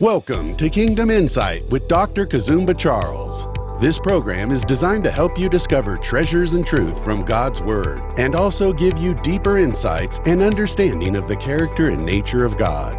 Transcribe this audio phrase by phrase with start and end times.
[0.00, 2.24] Welcome to Kingdom Insight with Dr.
[2.24, 3.46] Kazumba Charles.
[3.82, 8.34] This program is designed to help you discover treasures and truth from God's Word and
[8.34, 12.96] also give you deeper insights and understanding of the character and nature of God.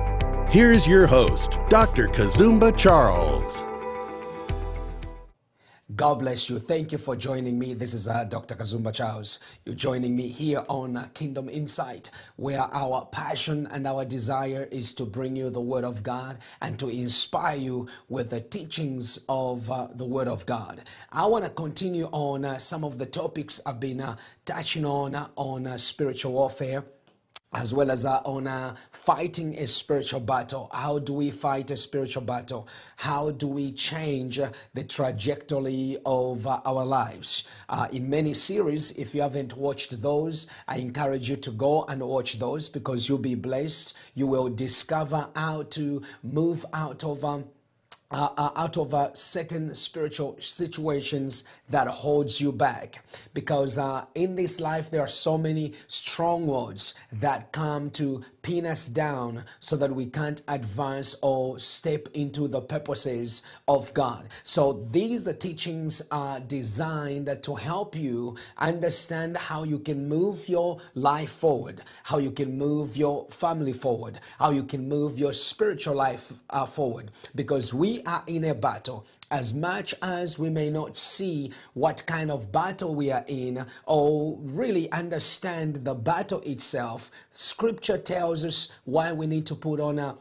[0.51, 2.05] Here is your host, Dr.
[2.05, 3.63] Kazumba Charles.
[5.95, 6.59] God bless you.
[6.59, 7.73] Thank you for joining me.
[7.73, 8.55] This is uh, Dr.
[8.55, 9.39] Kazumba Charles.
[9.65, 14.93] You're joining me here on uh, Kingdom Insight, where our passion and our desire is
[14.93, 19.71] to bring you the Word of God and to inspire you with the teachings of
[19.71, 20.83] uh, the Word of God.
[21.11, 25.15] I want to continue on uh, some of the topics I've been uh, touching on
[25.15, 26.85] uh, on spiritual warfare
[27.53, 30.69] as well as our on uh, fighting a spiritual battle.
[30.73, 32.67] How do we fight a spiritual battle?
[32.95, 34.39] How do we change
[34.73, 37.43] the trajectory of our lives?
[37.67, 42.01] Uh, in many series, if you haven't watched those, I encourage you to go and
[42.01, 43.95] watch those because you'll be blessed.
[44.13, 47.45] You will discover how to move out of um,
[48.11, 53.03] uh, uh, out of uh, certain spiritual situations that holds you back
[53.33, 58.89] because uh, in this life there are so many strongholds that come to pin us
[58.89, 64.27] down so that we can't advance or step into the purposes of God.
[64.43, 70.79] So these the teachings are designed to help you understand how you can move your
[70.95, 75.95] life forward, how you can move your family forward, how you can move your spiritual
[75.95, 79.05] life uh, forward because we are in a battle.
[79.29, 84.37] As much as we may not see what kind of battle we are in or
[84.41, 90.17] really understand the battle itself, scripture tells us why we need to put on a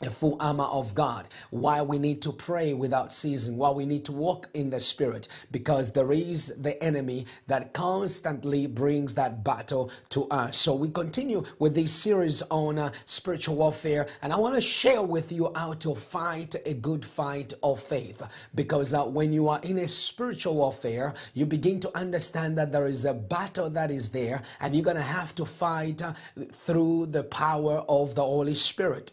[0.00, 4.04] a full armor of God, why we need to pray without ceasing, why we need
[4.04, 9.90] to walk in the Spirit, because there is the enemy that constantly brings that battle
[10.10, 10.56] to us.
[10.56, 15.02] So we continue with this series on uh, spiritual warfare, and I want to share
[15.02, 18.22] with you how to fight a good fight of faith.
[18.54, 22.86] Because uh, when you are in a spiritual warfare, you begin to understand that there
[22.86, 26.12] is a battle that is there, and you're going to have to fight uh,
[26.52, 29.12] through the power of the Holy Spirit.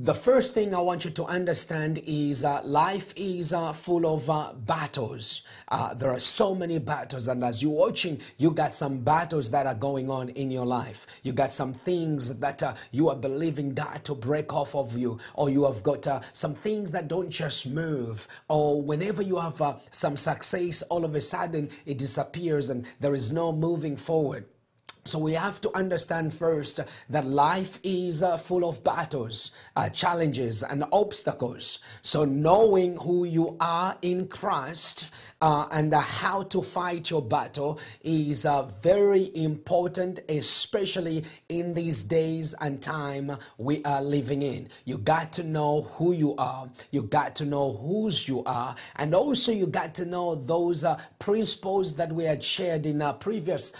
[0.00, 4.28] The first thing I want you to understand is uh, life is uh, full of
[4.28, 5.42] uh, battles.
[5.68, 9.68] Uh, there are so many battles, and as you're watching, you got some battles that
[9.68, 11.06] are going on in your life.
[11.22, 15.20] You got some things that uh, you are believing God to break off of you,
[15.34, 19.62] or you have got uh, some things that don't just move, or whenever you have
[19.92, 24.44] some success, all of a sudden it disappears and there is no moving forward.
[25.06, 30.62] So we have to understand first that life is uh, full of battles, uh, challenges,
[30.62, 31.80] and obstacles.
[32.00, 35.10] So knowing who you are in Christ
[35.42, 42.02] uh, and uh, how to fight your battle is uh, very important, especially in these
[42.02, 44.70] days and time we are living in.
[44.86, 46.70] You got to know who you are.
[46.92, 50.98] You got to know whose you are, and also you got to know those uh,
[51.18, 53.74] principles that we had shared in our previous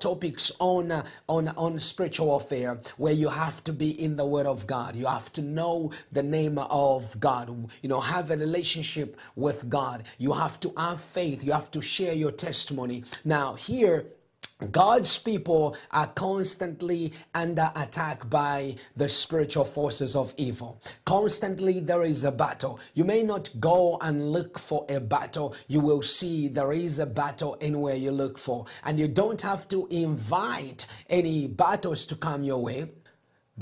[0.00, 4.46] topic on, uh, on, on spiritual warfare where you have to be in the Word
[4.46, 4.96] of God.
[4.96, 7.48] You have to know the name of God.
[7.82, 10.04] You know, have a relationship with God.
[10.18, 11.44] You have to have faith.
[11.44, 13.04] You have to share your testimony.
[13.24, 14.06] Now, here,
[14.70, 20.80] God's people are constantly under attack by the spiritual forces of evil.
[21.04, 22.78] Constantly there is a battle.
[22.94, 25.54] You may not go and look for a battle.
[25.68, 28.66] You will see there is a battle anywhere you look for.
[28.84, 32.90] And you don't have to invite any battles to come your way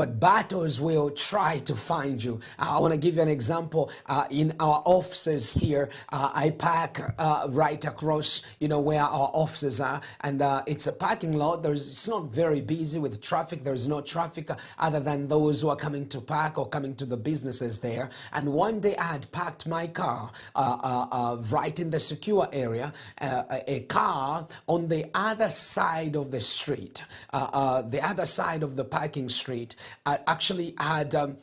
[0.00, 2.40] but battles will try to find you.
[2.58, 3.90] I want to give you an example.
[4.06, 9.30] Uh, in our offices here, uh, I park uh, right across, you know, where our
[9.34, 11.62] offices are, and uh, it's a parking lot.
[11.62, 13.62] There's, it's not very busy with traffic.
[13.62, 17.18] There's no traffic other than those who are coming to park or coming to the
[17.18, 18.08] businesses there.
[18.32, 22.94] And one day I had parked my car uh, uh, right in the secure area,
[23.20, 29.28] a car on the other side of the street, the other side of the parking
[29.28, 31.36] street actually had um,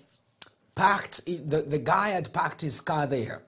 [0.76, 3.42] the, the guy had parked his car there.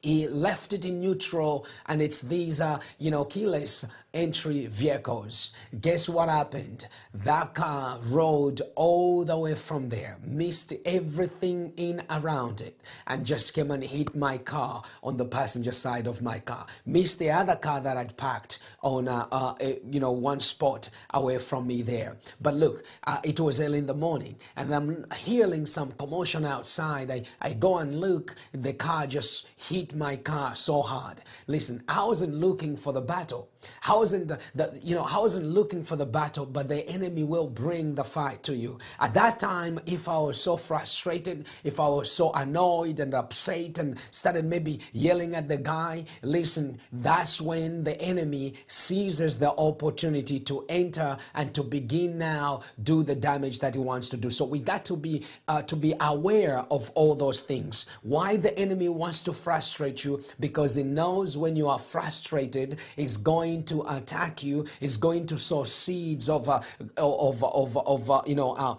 [0.00, 5.52] He left it in neutral and it's these, uh, you know, keyless entry vehicles.
[5.80, 6.86] Guess what happened?
[7.14, 13.54] That car rode all the way from there, missed everything in around it, and just
[13.54, 16.66] came and hit my car on the passenger side of my car.
[16.84, 20.90] Missed the other car that I'd parked on, uh, uh, a, you know, one spot
[21.14, 22.16] away from me there.
[22.40, 27.10] But look, uh, it was early in the morning, and I'm hearing some commotion outside.
[27.10, 31.20] I, I go and look, the car just hit my car so hard.
[31.46, 33.48] Listen, I wasn't looking for the battle.
[33.80, 37.46] How wasn't the, you know, I wasn't looking for the battle, but the enemy will
[37.46, 38.78] bring the fight to you.
[38.98, 43.78] At that time, if I was so frustrated, if I was so annoyed and upset
[43.78, 50.40] and started maybe yelling at the guy, listen, that's when the enemy seizes the opportunity
[50.40, 54.30] to enter and to begin now do the damage that he wants to do.
[54.30, 57.86] So we got to be uh, to be aware of all those things.
[58.02, 60.24] Why the enemy wants to frustrate you?
[60.40, 64.66] Because he knows when you are frustrated, he's going to attack you.
[64.80, 66.60] is going to sow seeds of uh,
[66.96, 68.78] of of of uh, you know.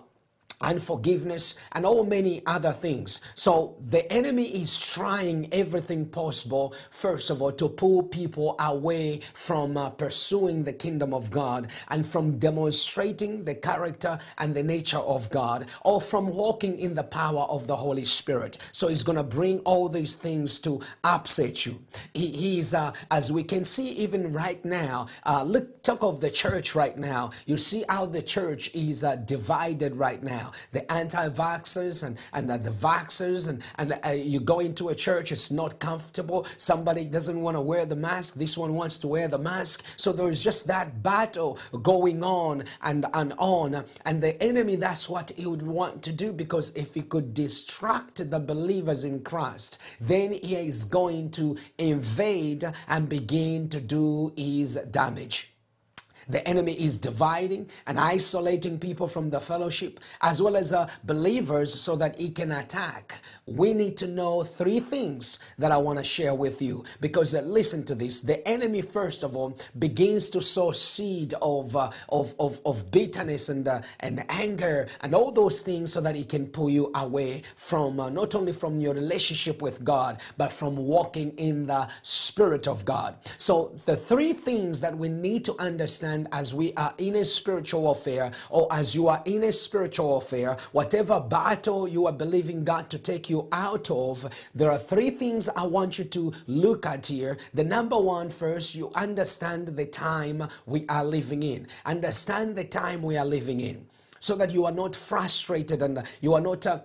[0.62, 3.22] Unforgiveness, and all many other things.
[3.36, 9.78] So the enemy is trying everything possible, first of all, to pull people away from
[9.78, 15.30] uh, pursuing the kingdom of God and from demonstrating the character and the nature of
[15.30, 18.58] God or from walking in the power of the Holy Spirit.
[18.72, 21.82] So he's going to bring all these things to upset you.
[22.14, 26.32] He, he's, uh, as we can see even right now, uh, look, talk of the
[26.32, 27.32] church right now.
[27.46, 32.58] You see how the church is uh, divided right now the anti-vaxxers and, and the,
[32.58, 36.46] the vaxxers and, and uh, you go into a church, it's not comfortable.
[36.58, 38.36] Somebody doesn't want to wear the mask.
[38.36, 39.84] This one wants to wear the mask.
[39.98, 43.84] So there's just that battle going on and, and on.
[44.06, 48.30] And the enemy, that's what he would want to do because if he could distract
[48.30, 54.76] the believers in Christ, then he is going to invade and begin to do his
[54.92, 55.53] damage.
[56.28, 61.74] The enemy is dividing and isolating people from the fellowship as well as uh, believers
[61.74, 63.22] so that he can attack.
[63.46, 67.42] We need to know three things that I want to share with you because uh,
[67.42, 68.22] listen to this.
[68.22, 73.50] The enemy, first of all, begins to sow seed of, uh, of, of, of, bitterness
[73.50, 77.42] and, uh, and anger and all those things so that he can pull you away
[77.56, 82.68] from uh, not only from your relationship with God, but from walking in the Spirit
[82.68, 83.16] of God.
[83.38, 87.25] So the three things that we need to understand understand as we are in a
[87.25, 92.63] spiritual warfare or as you are in a spiritual warfare, whatever battle you are believing
[92.63, 96.86] God to take you out of, there are three things I want you to look
[96.86, 97.38] at here.
[97.54, 101.68] The number one, first, you understand the time we are living in.
[101.86, 103.86] Understand the time we are living in
[104.19, 106.66] so that you are not frustrated and you are not.
[106.68, 106.80] Uh,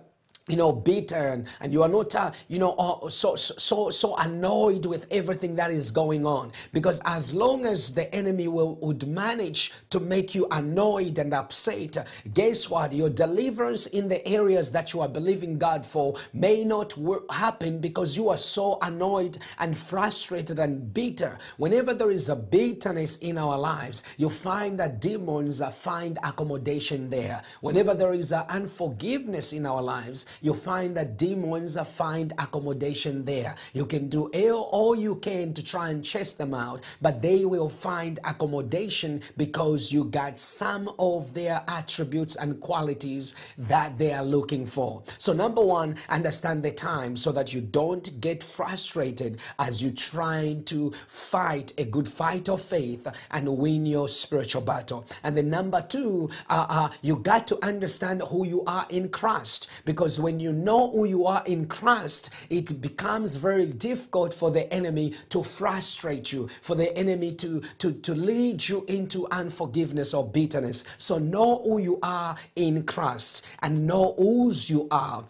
[0.49, 4.85] you know, bitter and, you are not, uh, you know, uh, so, so, so annoyed
[4.85, 6.51] with everything that is going on.
[6.73, 11.97] Because as long as the enemy will, would manage to make you annoyed and upset,
[12.33, 12.91] guess what?
[12.91, 17.79] Your deliverance in the areas that you are believing God for may not work, happen
[17.79, 21.37] because you are so annoyed and frustrated and bitter.
[21.57, 27.43] Whenever there is a bitterness in our lives, you find that demons find accommodation there.
[27.61, 33.55] Whenever there is unforgiveness in our lives, you find that demons find accommodation there.
[33.73, 37.69] You can do all you can to try and chase them out, but they will
[37.69, 44.65] find accommodation because you got some of their attributes and qualities that they are looking
[44.65, 45.03] for.
[45.17, 50.63] So, number one, understand the time so that you don't get frustrated as you trying
[50.65, 55.05] to fight a good fight of faith and win your spiritual battle.
[55.23, 59.69] And then number two, uh, uh, you got to understand who you are in Christ
[59.85, 64.51] because when when you know who you are in Christ, it becomes very difficult for
[64.51, 70.13] the enemy to frustrate you, for the enemy to, to, to lead you into unforgiveness
[70.13, 70.85] or bitterness.
[70.97, 75.25] So know who you are in Christ and know whose you are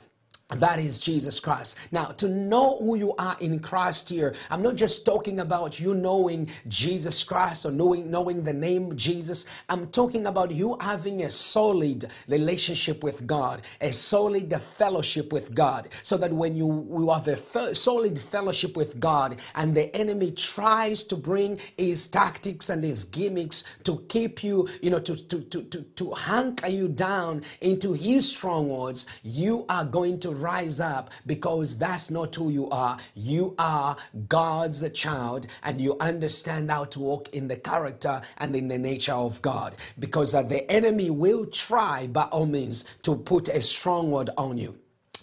[0.50, 1.78] that is Jesus Christ.
[1.92, 5.94] Now, to know who you are in Christ here, I'm not just talking about you
[5.94, 9.46] knowing Jesus Christ or knowing knowing the name Jesus.
[9.70, 15.90] I'm talking about you having a solid relationship with God, a solid fellowship with God,
[16.02, 17.38] so that when you, you have a
[17.76, 23.64] solid fellowship with God and the enemy tries to bring his tactics and his gimmicks
[23.84, 28.36] to keep you, you know, to, to, to, to, to hunker you down into his
[28.36, 32.98] strongholds, you are going to rise up because that's not who you are.
[33.16, 38.68] You are God's child and you understand how to walk in the character and in
[38.68, 39.76] the nature of God.
[39.98, 44.78] Because the enemy will try by all means to put a stronghold on you.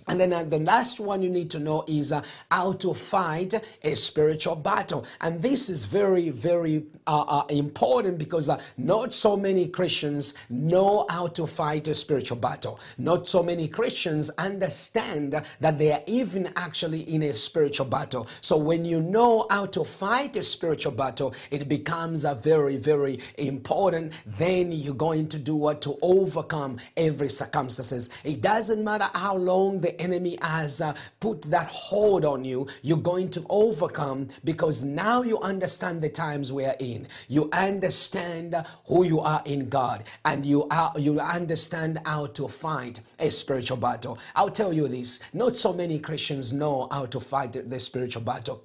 [0.09, 3.55] And then uh, the last one you need to know is uh, how to fight
[3.83, 5.05] a spiritual battle.
[5.21, 11.07] And this is very, very uh, uh important because uh, not so many Christians know
[11.09, 12.79] how to fight a spiritual battle.
[12.99, 18.29] Not so many Christians understand that they are even actually in a spiritual battle.
[18.41, 23.19] So when you know how to fight a spiritual battle, it becomes a very, very
[23.39, 24.13] important.
[24.25, 28.11] Then you're going to do what to overcome every circumstances.
[28.25, 32.99] It doesn't matter how long the enemy has uh, put that hold on you, you're
[32.99, 37.07] going to overcome because now you understand the times we are in.
[37.29, 38.55] You understand
[38.87, 43.77] who you are in God, and you are you understand how to fight a spiritual
[43.77, 44.19] battle.
[44.35, 48.63] I'll tell you this: not so many Christians know how to fight the spiritual battle.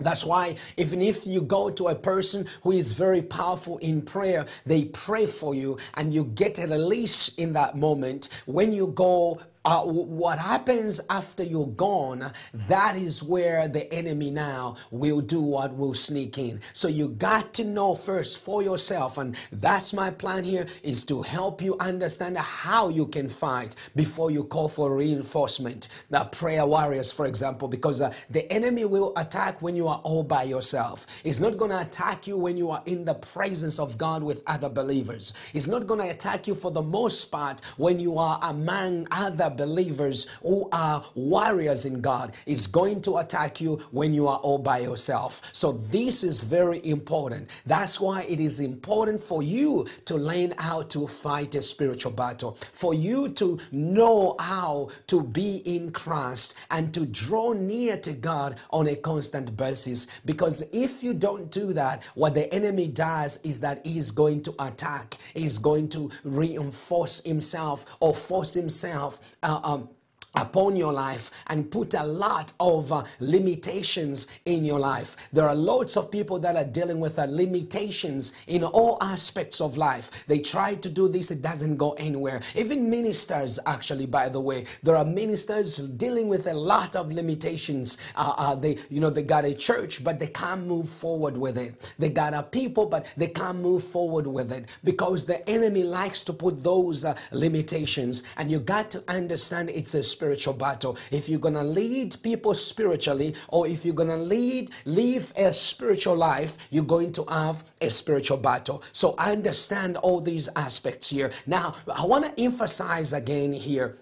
[0.00, 4.46] That's why even if you go to a person who is very powerful in prayer,
[4.64, 8.28] they pray for you and you get a release in that moment.
[8.46, 14.76] When you go uh, what happens after you're gone, that is where the enemy now
[14.90, 16.60] will do what will sneak in.
[16.72, 21.20] So you got to know first for yourself, and that's my plan here is to
[21.22, 25.88] help you understand how you can fight before you call for reinforcement.
[26.08, 30.22] The prayer warriors, for example, because uh, the enemy will attack when you are all
[30.22, 31.06] by yourself.
[31.24, 34.42] It's not going to attack you when you are in the presence of God with
[34.46, 35.34] other believers.
[35.52, 39.49] It's not going to attack you for the most part when you are among other
[39.50, 44.58] believers who are warriors in God is going to attack you when you are all
[44.58, 45.40] by yourself.
[45.52, 47.50] So this is very important.
[47.66, 52.56] That's why it is important for you to learn how to fight a spiritual battle,
[52.72, 58.56] for you to know how to be in Christ and to draw near to God
[58.70, 60.06] on a constant basis.
[60.24, 64.54] Because if you don't do that, what the enemy does is that he's going to
[64.58, 69.88] attack, he's going to reinforce himself or force himself uh, um,
[70.34, 75.16] upon your life and put a lot of uh, limitations in your life.
[75.32, 79.76] There are lots of people that are dealing with uh, limitations in all aspects of
[79.76, 80.24] life.
[80.26, 82.40] They try to do this, it doesn't go anywhere.
[82.54, 87.98] Even ministers, actually, by the way, there are ministers dealing with a lot of limitations.
[88.14, 91.58] Uh, uh, they, you know, they got a church, but they can't move forward with
[91.58, 91.92] it.
[91.98, 96.22] They got a people, but they can't move forward with it because the enemy likes
[96.24, 98.22] to put those uh, limitations.
[98.36, 100.98] And you got to understand it's a spiritual battle.
[101.10, 105.50] If you're going to lead people spiritually or if you're going to lead, live a
[105.50, 108.82] spiritual life, you're going to have a spiritual battle.
[108.92, 111.30] So I understand all these aspects here.
[111.46, 113.96] Now, I want to emphasize again here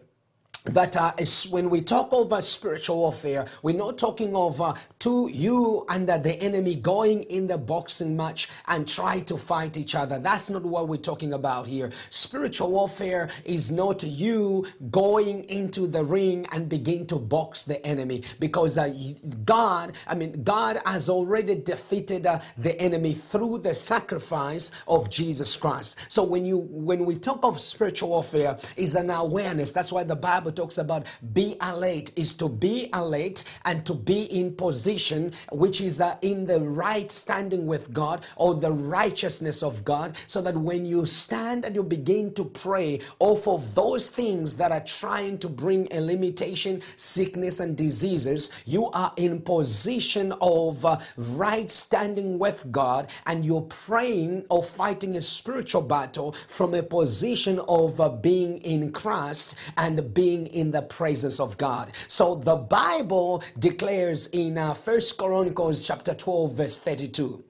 [0.64, 1.12] that uh,
[1.50, 6.75] when we talk over spiritual warfare, we're not talking uh, to you and the enemy
[6.75, 10.19] going in the boxing match and try to fight each other.
[10.19, 11.90] That's not what we're talking about here.
[12.11, 18.23] Spiritual warfare is not you going into the ring and begin to box the enemy
[18.40, 18.93] because uh,
[19.45, 25.57] God, I mean, God has already defeated uh, the enemy through the sacrifice of Jesus
[25.57, 25.99] Christ.
[26.09, 29.71] So when you when we talk of spiritual warfare, is an awareness.
[29.71, 34.25] That's why the Bible talks about be alert is to be alert and to be
[34.25, 34.55] in
[34.88, 40.16] position which is uh, in the right standing with God or the righteousness of God
[40.26, 44.73] so that when you stand and you begin to pray off of those things that
[44.73, 50.99] are trying to bring a limitation sickness and diseases you are in position of uh,
[51.18, 57.61] right standing with God and you're praying or fighting a spiritual battle from a position
[57.68, 61.92] of uh, being in Christ and being in the presence of God.
[62.07, 67.48] So the Bible declares in uh, First Chronicles chapter 12 verse 32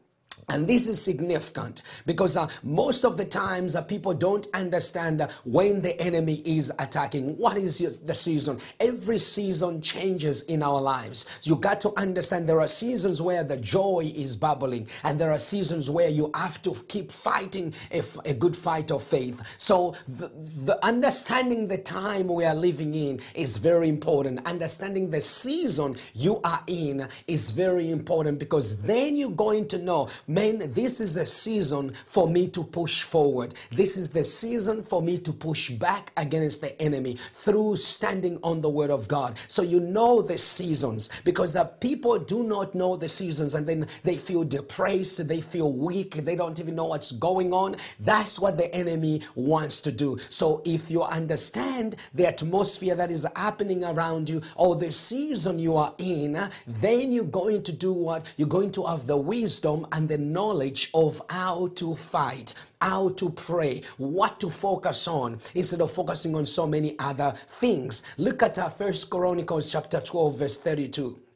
[0.49, 5.28] and this is significant because uh, most of the times uh, people don't understand uh,
[5.45, 7.37] when the enemy is attacking.
[7.37, 8.59] What is the season?
[8.81, 11.26] Every season changes in our lives.
[11.43, 15.38] You got to understand there are seasons where the joy is bubbling, and there are
[15.38, 19.43] seasons where you have to keep fighting a, a good fight of faith.
[19.59, 20.28] So, the,
[20.64, 24.47] the understanding the time we are living in is very important.
[24.47, 30.09] Understanding the season you are in is very important because then you're going to know
[30.38, 33.54] man, this is a season for me to push forward.
[33.73, 38.61] This is the season for me to push back against the enemy through standing on
[38.61, 39.37] the word of God.
[39.49, 43.88] So you know the seasons because the people do not know the seasons and then
[44.04, 47.75] they feel depressed, they feel weak, they don't even know what's going on.
[47.99, 50.18] That's what the enemy wants to do.
[50.28, 55.76] So if you understand the atmosphere that is happening around you or the season you
[55.76, 58.25] are in, then you're going to do what?
[58.37, 63.30] You're going to have the wisdom and the knowledge of how to fight, how to
[63.30, 68.02] pray, what to focus on instead of focusing on so many other things.
[68.16, 71.27] Look at our First Chronicles chapter 12, verse 32.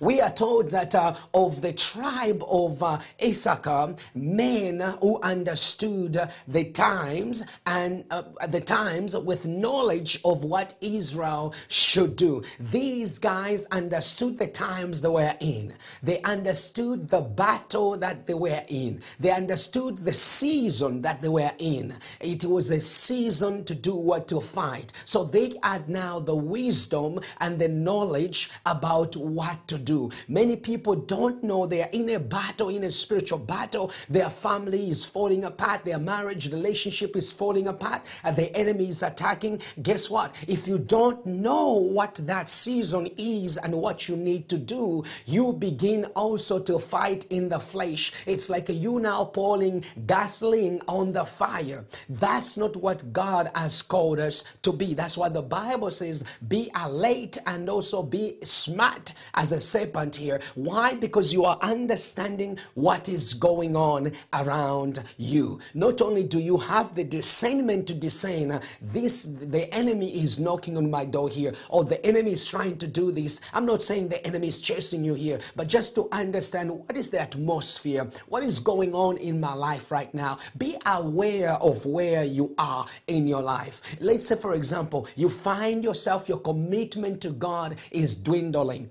[0.00, 6.64] We are told that uh, of the tribe of uh, Issachar, men who understood the
[6.64, 12.42] times and uh, the times with knowledge of what Israel should do.
[12.58, 15.74] These guys understood the times they were in.
[16.02, 19.02] They understood the battle that they were in.
[19.18, 21.94] They understood the season that they were in.
[22.20, 24.92] It was a season to do what to fight.
[25.04, 30.10] So they had now the wisdom and the knowledge about what to do.
[30.28, 33.90] Many people don't know they are in a battle, in a spiritual battle.
[34.08, 39.02] Their family is falling apart, their marriage relationship is falling apart, and the enemy is
[39.02, 39.62] attacking.
[39.82, 40.36] Guess what?
[40.46, 45.54] If you don't know what that season is and what you need to do, you
[45.54, 48.12] begin also to fight in the flesh.
[48.26, 51.86] It's like you now pouring gasoline on the fire.
[52.08, 54.92] That's not what God has called us to be.
[54.92, 60.40] That's why the Bible says, be alert and also be smart as a serpent here.
[60.54, 60.94] Why?
[60.94, 65.60] Because you are understanding what is going on around you.
[65.74, 70.90] Not only do you have the discernment to discern this, the enemy is knocking on
[70.90, 73.40] my door here, or the enemy is trying to do this.
[73.52, 77.08] I'm not saying the enemy is chasing you here, but just to understand what is
[77.08, 80.38] the atmosphere, what is going on in my life right now.
[80.58, 83.96] Be aware of where you are in your life.
[84.00, 88.90] Let's say, for example, you find yourself, your commitment to God is dwindling.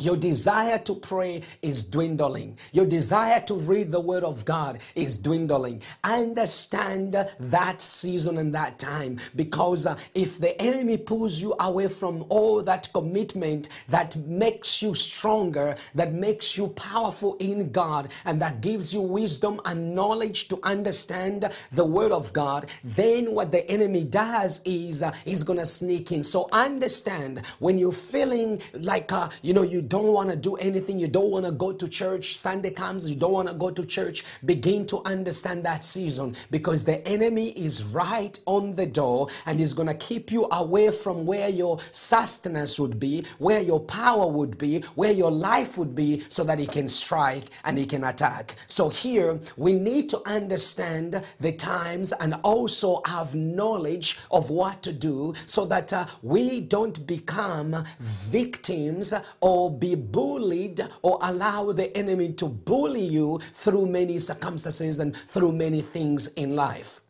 [0.00, 2.58] Your desire to pray is dwindling.
[2.72, 5.82] Your desire to read the Word of God is dwindling.
[6.04, 12.24] Understand that season and that time because uh, if the enemy pulls you away from
[12.28, 18.60] all that commitment that makes you stronger, that makes you powerful in God, and that
[18.60, 24.04] gives you wisdom and knowledge to understand the Word of God, then what the enemy
[24.04, 26.22] does is uh, he's going to sneak in.
[26.22, 30.98] So understand when you're feeling like, uh, you know, you don't want to do anything,
[30.98, 33.84] you don't want to go to church, Sunday comes, you don't want to go to
[33.84, 39.60] church, begin to understand that season because the enemy is right on the door and
[39.60, 44.26] is going to keep you away from where your sustenance would be, where your power
[44.26, 48.04] would be, where your life would be, so that he can strike and he can
[48.04, 48.56] attack.
[48.66, 54.92] So here we need to understand the times and also have knowledge of what to
[54.92, 62.32] do so that uh, we don't become victims or be bullied or allow the enemy
[62.34, 67.00] to bully you through many circumstances and through many things in life.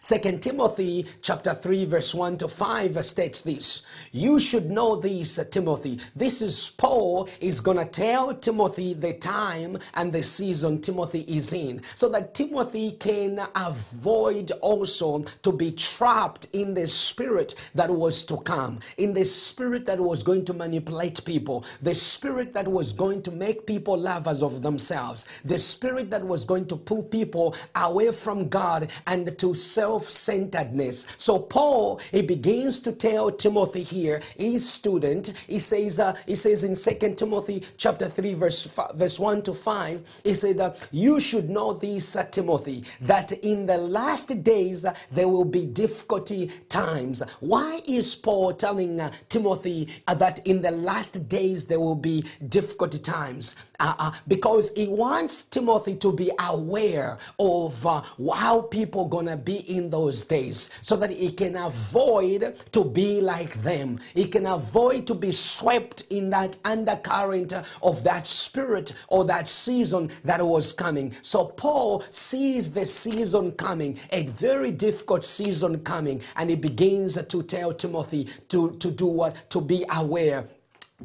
[0.00, 3.82] Second Timothy chapter 3 verse 1 to 5 states this.
[4.12, 5.98] You should know this, uh, Timothy.
[6.14, 11.52] This is Paul is going to tell Timothy the time and the season Timothy is
[11.52, 18.22] in so that Timothy can avoid also to be trapped in the spirit that was
[18.24, 22.92] to come, in the spirit that was going to manipulate people, the spirit that was
[22.92, 27.54] going to make people lovers of themselves, the spirit that was going to pull people
[27.74, 31.06] away from God and to self self-centeredness.
[31.16, 36.64] So Paul, he begins to tell Timothy here, his student, he says, uh, he says
[36.64, 41.20] in Second Timothy chapter 3, verse, five, verse 1 to 5, he said, uh, you
[41.20, 46.50] should know this, uh, Timothy, that in the last days uh, there will be difficulty
[46.68, 47.22] times.
[47.40, 52.24] Why is Paul telling uh, Timothy uh, that in the last days there will be
[52.48, 53.56] difficulty times?
[53.80, 54.10] Uh-uh.
[54.26, 58.02] because he wants Timothy to be aware of uh,
[58.34, 63.54] how people gonna be in those days so that he can avoid to be like
[63.62, 64.00] them.
[64.14, 70.10] He can avoid to be swept in that undercurrent of that spirit or that season
[70.24, 71.14] that was coming.
[71.20, 77.42] So Paul sees the season coming, a very difficult season coming, and he begins to
[77.44, 79.48] tell Timothy to, to do what?
[79.50, 80.48] To be aware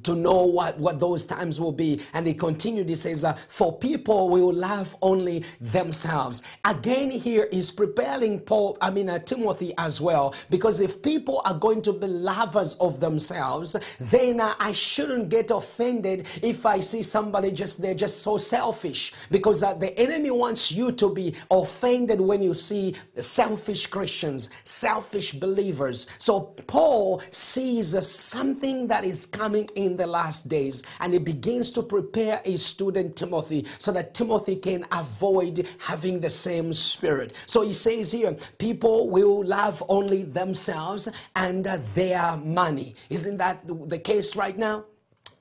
[0.01, 2.01] to know what, what those times will be.
[2.13, 6.41] And he continued, he says, uh, For people will love only themselves.
[6.65, 11.53] Again, here is preparing Paul, I mean, uh, Timothy as well, because if people are
[11.53, 17.03] going to be lovers of themselves, then uh, I shouldn't get offended if I see
[17.03, 22.19] somebody just, they're just so selfish, because uh, the enemy wants you to be offended
[22.19, 26.07] when you see selfish Christians, selfish believers.
[26.17, 31.71] So Paul sees something that is coming in in the last days and he begins
[31.71, 37.33] to prepare his student Timothy so that Timothy can avoid having the same spirit.
[37.45, 41.65] So he says here, people will love only themselves and
[41.95, 42.95] their money.
[43.09, 44.85] Isn't that the case right now?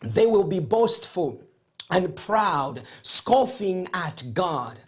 [0.01, 1.43] They will be boastful
[1.91, 4.81] and proud, scoffing at God.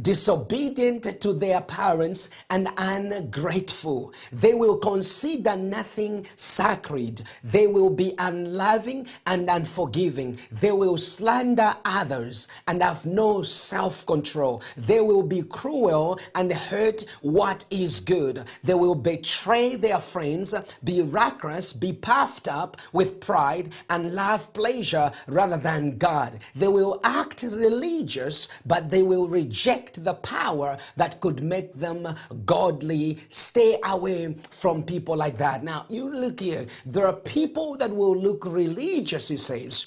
[0.00, 4.12] Disobedient to their parents, and ungrateful.
[4.32, 7.22] They will consider nothing sacred.
[7.44, 10.38] They will be unloving and unforgiving.
[10.50, 14.62] They will slander others and have no self control.
[14.76, 18.44] They will be cruel and hurt what is good.
[18.64, 25.12] They will betray their friends, be reckless, be puffed up with pride, and love pleasure
[25.26, 26.38] rather than God.
[26.54, 29.59] They will act religious, but they will reject
[30.04, 33.18] the power that could make them godly.
[33.28, 35.62] Stay away from people like that.
[35.62, 39.86] Now, you look here, there are people that will look religious, he says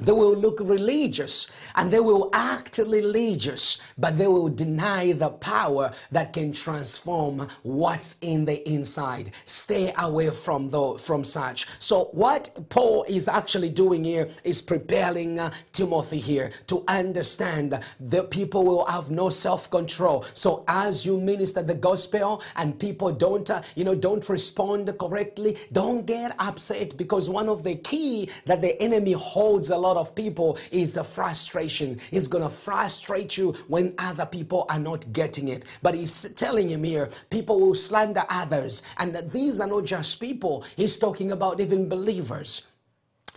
[0.00, 5.92] they will look religious and they will act religious, but they will deny the power
[6.10, 9.32] that can transform what's in the inside.
[9.44, 11.66] Stay away from the, from such.
[11.78, 18.30] So what Paul is actually doing here is preparing uh, Timothy here to understand that
[18.30, 20.24] people will have no self-control.
[20.34, 25.56] So as you minister the gospel and people don't, uh, you know, don't respond correctly,
[25.72, 30.00] don't get upset because one of the key that the enemy holds a lot lot
[30.00, 32.00] of people is a frustration.
[32.12, 35.64] It's going to frustrate you when other people are not getting it.
[35.82, 38.82] But he's telling him here, people will slander others.
[38.98, 40.64] And these are not just people.
[40.76, 42.68] He's talking about even believers.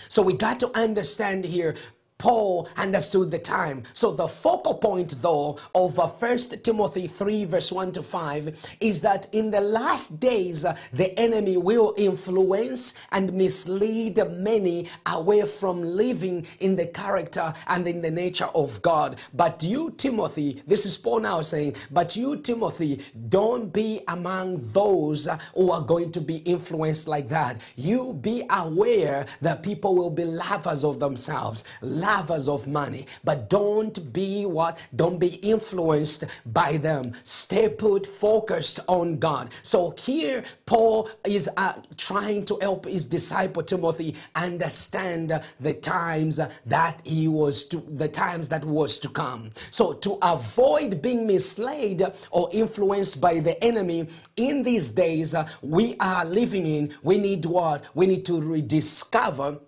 [0.10, 1.76] So we got to understand here
[2.24, 3.84] Paul understood the time.
[3.92, 9.02] So the focal point though of uh, First Timothy 3 verse 1 to 5 is
[9.02, 15.84] that in the last days uh, the enemy will influence and mislead many away from
[15.84, 19.18] living in the character and in the nature of God.
[19.34, 25.28] But you Timothy, this is Paul now saying, but you Timothy, don't be among those
[25.28, 27.60] uh, who are going to be influenced like that.
[27.76, 33.06] You be aware that people will be lovers of themselves lovers of money.
[33.24, 34.78] But don't be what?
[34.96, 37.14] Don't be influenced by them.
[37.24, 39.50] Stay put, focused on God.
[39.64, 47.02] So here, Paul is uh, trying to help his disciple Timothy understand the times that
[47.04, 49.52] he was to, the times that was to come.
[49.72, 55.96] So to avoid being misled or influenced by the enemy in these days uh, we
[56.00, 57.86] are living in, we need what?
[57.96, 59.60] We need to rediscover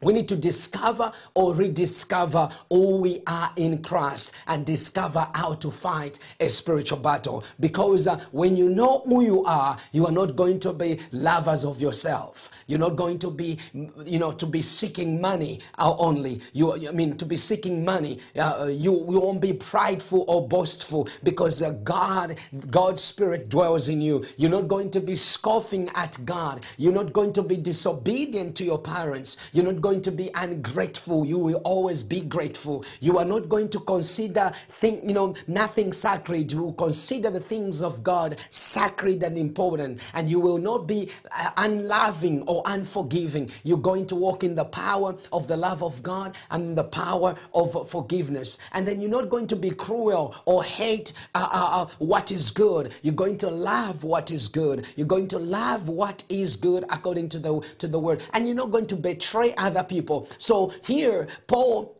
[0.00, 5.70] we need to discover or rediscover who we are in Christ and discover how to
[5.70, 7.44] fight a spiritual battle.
[7.60, 11.64] Because uh, when you know who you are, you are not going to be lovers
[11.64, 12.50] of yourself.
[12.66, 16.40] You're not going to be, you know, to be seeking money uh, only.
[16.52, 18.18] You, I mean, to be seeking money.
[18.38, 22.38] Uh, you, you won't be prideful or boastful because uh, God,
[22.70, 24.24] God's Spirit dwells in you.
[24.36, 26.64] You're not going to be scoffing at God.
[26.76, 29.36] You're not going to be disobedient to your parents.
[29.52, 31.24] You're not going going to be ungrateful.
[31.24, 32.84] You will always be grateful.
[32.98, 36.50] You are not going to consider think, you know, nothing sacred.
[36.50, 40.00] You will consider the things of God sacred and important.
[40.12, 43.50] And you will not be uh, unloving or unforgiving.
[43.62, 47.36] You're going to walk in the power of the love of God and the power
[47.54, 48.58] of forgiveness.
[48.72, 52.50] And then you're not going to be cruel or hate uh, uh, uh, what is
[52.50, 52.92] good.
[53.02, 54.86] You're going to love what is good.
[54.96, 58.24] You're going to love what is good according to the to the word.
[58.32, 60.28] And you're not going to betray other people.
[60.38, 61.96] So here, Paul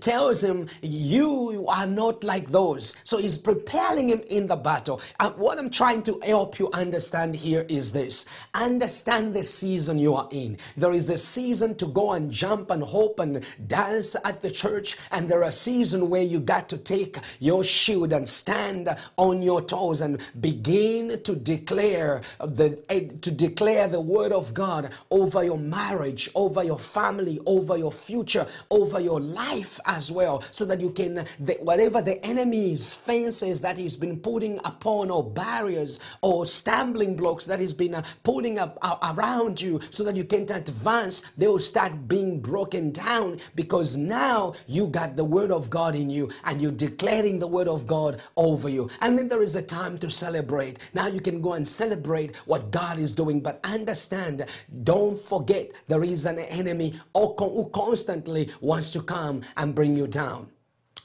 [0.00, 2.94] tells him you are not like those.
[3.04, 5.00] So he's preparing him in the battle.
[5.18, 8.26] And what i'm trying to help you understand here is this.
[8.54, 10.58] Understand the season you are in.
[10.76, 14.96] There is a season to go and jump and hope and dance at the church
[15.12, 19.60] and there are seasons where you got to take your shield and stand on your
[19.60, 25.58] toes and begin to declare the eh, to declare the word of god over your
[25.58, 30.80] marriage over your family over your future over your life life as well so that
[30.80, 36.46] you can the, whatever the enemy's fences that he's been putting upon or barriers or
[36.46, 40.50] stumbling blocks that he's been uh, putting up uh, around you so that you can't
[40.50, 45.94] advance they will start being broken down because now you got the word of God
[45.94, 48.88] in you and you're declaring the word of God over you.
[49.00, 50.78] And then there is a time to celebrate.
[50.94, 54.46] Now you can go and celebrate what God is doing but understand
[54.84, 60.50] don't forget there is an enemy who constantly wants to come and bring you down.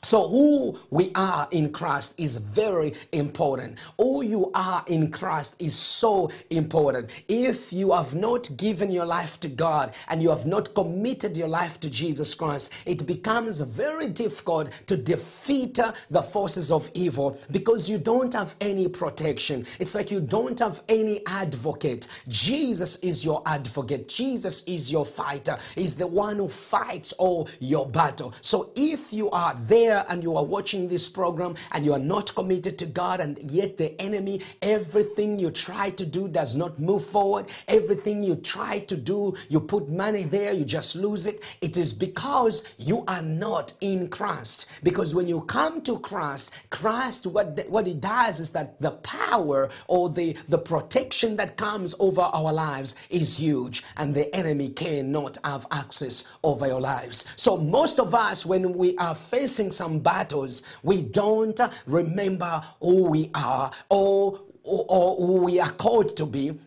[0.06, 3.80] So who we are in Christ is very important.
[3.98, 7.10] Who you are in Christ is so important.
[7.28, 11.48] If you have not given your life to God and you have not committed your
[11.48, 15.80] life to Jesus Christ, it becomes very difficult to defeat
[16.12, 19.66] the forces of evil because you don't have any protection.
[19.80, 22.10] It's like you don't have any advocate.
[22.28, 24.08] Jesus is your advocate.
[24.08, 25.58] Jesus is your fighter.
[25.74, 28.36] He's the one who fights all your battle.
[28.42, 32.00] So if you are there here and you are watching this program and you are
[32.00, 36.80] not committed to God, and yet the enemy, everything you try to do does not
[36.80, 41.44] move forward, everything you try to do, you put money there, you just lose it.
[41.62, 44.68] It is because you are not in Christ.
[44.84, 49.70] Because when you come to Christ, Christ, what, what it does is that the power
[49.88, 55.38] or the, the protection that comes over our lives is huge, and the enemy cannot
[55.44, 57.26] have access over your lives.
[57.36, 63.32] So, most of us, when we are facing some battles, we don't remember who we
[63.34, 66.58] are or, or, or who we are called to be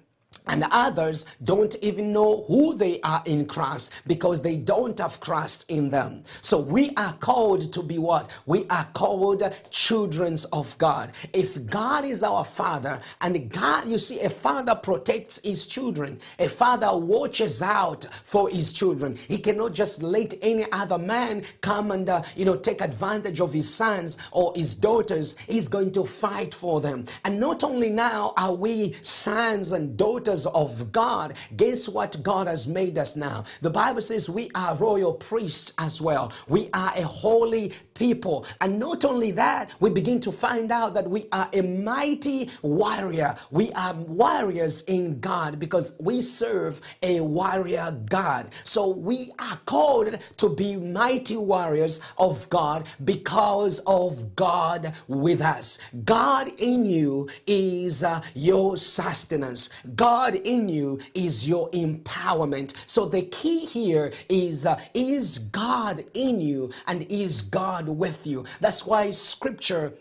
[0.49, 5.65] and others don't even know who they are in Christ because they don't have Christ
[5.69, 6.23] in them.
[6.41, 8.31] So we are called to be what?
[8.47, 11.13] We are called children of God.
[11.33, 16.49] If God is our father and God, you see, a father protects his children, a
[16.49, 19.17] father watches out for his children.
[19.29, 23.53] He cannot just let any other man come and, uh, you know, take advantage of
[23.53, 25.37] his sons or his daughters.
[25.39, 27.07] He's going to fight for them.
[27.25, 31.35] And not only now are we sons and daughters of God.
[31.57, 33.45] Guess what God has made us now?
[33.61, 36.33] The Bible says we are royal priests as well.
[36.49, 38.47] We are a holy people.
[38.61, 43.37] And not only that, we begin to find out that we are a mighty warrior.
[43.51, 48.51] We are warriors in God because we serve a warrior God.
[48.65, 55.79] So we are called to be mighty warriors of God because of God with us.
[56.05, 59.71] God in you is uh, your sustenance.
[59.97, 62.75] God in you is your empowerment.
[62.87, 68.45] So the key here is uh, is God in you and is God with you.
[68.61, 69.93] That's why scripture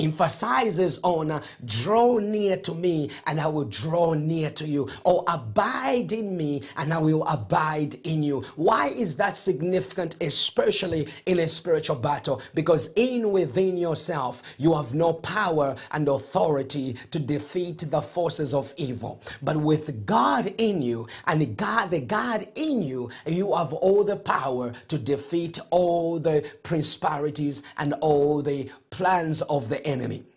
[0.00, 5.24] emphasizes on uh, draw near to me and I will draw near to you or
[5.28, 8.42] abide in me and I will abide in you.
[8.56, 12.42] Why is that significant especially in a spiritual battle?
[12.54, 18.74] Because in within yourself you have no power and authority to defeat the forces of
[18.76, 19.22] evil.
[19.42, 24.04] But with God in you and the God the God in you you have all
[24.04, 30.29] the power to defeat all the principalities and all the plans of the enemy.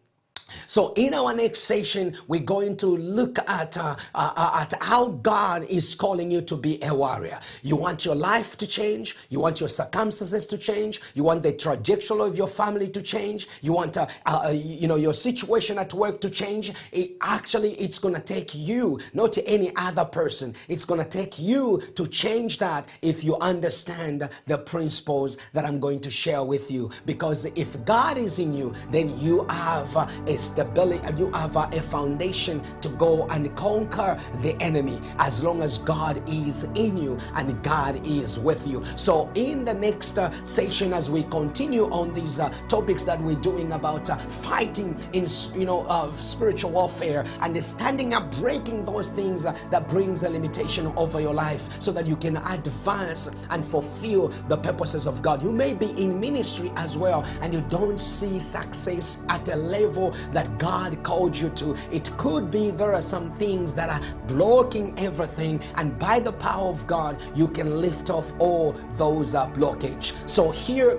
[0.68, 5.10] So in our next session, we're going to look at, uh, uh, uh, at how
[5.10, 7.40] God is calling you to be a warrior.
[7.62, 9.16] You want your life to change.
[9.30, 11.02] You want your circumstances to change.
[11.14, 13.48] You want the trajectory of your family to change.
[13.62, 16.72] You want, uh, uh, uh you know, your situation at work to change.
[16.92, 20.54] It, actually, it's going to take you, not any other person.
[20.68, 25.80] It's going to take you to change that if you understand the principles that I'm
[25.80, 26.90] going to share with you.
[27.06, 29.96] Because if God is in you, then you have
[30.28, 35.78] a stability you have a foundation to go and conquer the enemy as long as
[35.78, 38.84] God is in you and God is with you.
[38.96, 43.36] So, in the next uh, session, as we continue on these uh, topics that we're
[43.36, 49.10] doing about uh, fighting in you know uh, spiritual warfare and standing up, breaking those
[49.10, 53.64] things uh, that brings a limitation over your life, so that you can advance and
[53.64, 55.42] fulfill the purposes of God.
[55.42, 60.14] You may be in ministry as well, and you don't see success at a level
[60.32, 61.76] that God called you to.
[61.92, 66.70] It could be there are some things that are blocking everything, and by the power
[66.70, 70.14] of God, you can lift off all those uh, blockage.
[70.28, 70.98] So here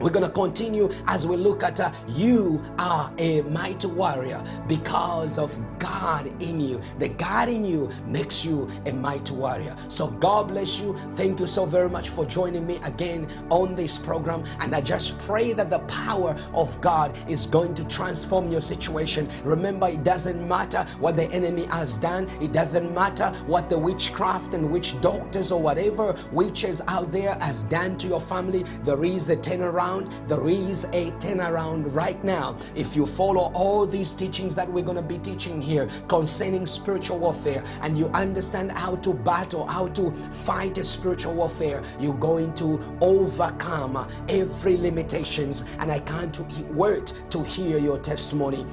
[0.00, 5.38] we're going to continue as we look at uh, you are a mighty warrior because
[5.38, 6.80] of God in you.
[6.98, 9.76] The God in you makes you a mighty warrior.
[9.88, 10.96] So God bless you.
[11.12, 14.44] Thank you so very much for joining me again on this program.
[14.60, 19.28] And I just pray that the power of God is going to transform your situation.
[19.44, 24.54] Remember, it doesn't matter what the enemy has done, it doesn't matter what the witchcraft
[24.54, 28.62] and witch doctors or whatever witches out there has done to your family.
[28.82, 29.87] There is a turnaround
[30.26, 32.56] There is a turnaround right now.
[32.74, 37.18] If you follow all these teachings that we're going to be teaching here concerning spiritual
[37.18, 42.52] warfare and you understand how to battle, how to fight a spiritual warfare, you're going
[42.54, 45.64] to overcome every limitations.
[45.78, 46.38] And I can't
[46.72, 48.66] wait to hear your testimony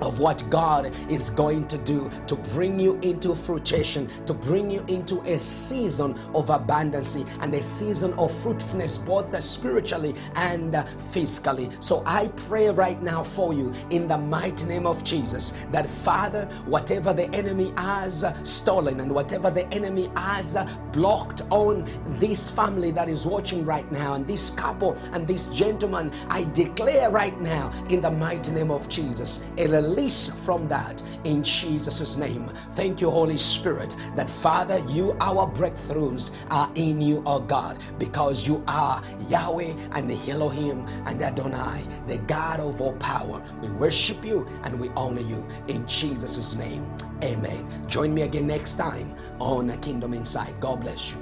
[0.00, 4.84] of what God is going to do to bring you into fruition, to bring you
[4.88, 10.76] into a season of abundance and a season of fruitfulness, both spiritually and
[11.10, 11.70] physically.
[11.80, 16.46] So I pray right now for you in the mighty name of Jesus that Father,
[16.66, 20.56] whatever the enemy has stolen and whatever the enemy has
[20.92, 21.84] blocked on
[22.18, 27.10] this family that is watching right now, and this couple and this gentleman, I declare
[27.10, 29.44] right now in the mighty name of Jesus.
[29.86, 32.48] Release from that in Jesus' name.
[32.72, 38.46] Thank you, Holy Spirit, that Father, you, our breakthroughs are in you, oh God, because
[38.46, 43.42] you are Yahweh and the Elohim and Adonai, the God of all power.
[43.62, 46.84] We worship you and we honor you in Jesus' name.
[47.22, 47.88] Amen.
[47.88, 50.58] Join me again next time on Kingdom Insight.
[50.60, 51.18] God bless you.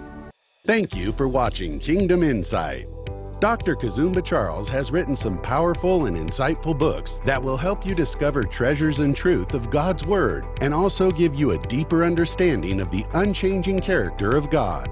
[0.66, 2.88] Thank you for watching Kingdom Insight.
[3.44, 3.76] Dr.
[3.76, 9.00] Kazumba Charles has written some powerful and insightful books that will help you discover treasures
[9.00, 13.80] and truth of God's Word and also give you a deeper understanding of the unchanging
[13.80, 14.90] character of God.